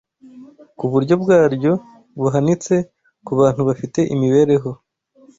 ku 0.77 0.85
buryo 0.91 1.13
bwaryo 1.23 1.73
buhanitse 2.21 2.75
ku 3.25 3.31
bantu 3.39 3.61
bafite 3.69 3.99
imibereho 4.13 4.71